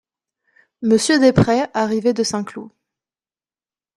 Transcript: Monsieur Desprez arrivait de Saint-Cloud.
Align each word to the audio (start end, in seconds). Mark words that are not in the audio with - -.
Monsieur 0.81 1.19
Desprez 1.19 1.65
arrivait 1.75 2.13
de 2.15 2.23
Saint-Cloud. 2.23 2.71